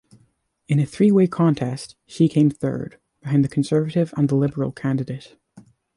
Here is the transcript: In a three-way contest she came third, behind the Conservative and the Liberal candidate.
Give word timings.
In 0.67 0.79
a 0.79 0.85
three-way 0.87 1.27
contest 1.27 1.95
she 2.07 2.27
came 2.27 2.49
third, 2.49 2.97
behind 3.21 3.45
the 3.45 3.47
Conservative 3.47 4.11
and 4.17 4.27
the 4.29 4.33
Liberal 4.35 4.71
candidate. 4.71 5.35